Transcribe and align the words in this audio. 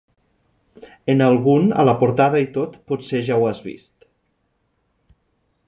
En 1.13 1.21
algun 1.25 1.67
a 1.83 1.85
la 1.89 1.95
portada 1.99 2.41
i 2.45 2.49
tot, 2.55 2.79
potser 2.93 3.21
ja 3.29 3.37
ho 3.43 3.45
has 3.51 3.61
vist. 3.69 3.93